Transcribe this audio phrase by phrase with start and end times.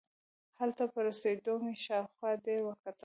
[0.59, 2.95] هلته په رسېدو مې شاوخوا ډېر وکتل.